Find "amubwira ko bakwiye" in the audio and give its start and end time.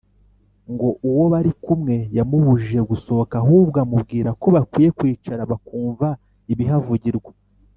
3.83-4.89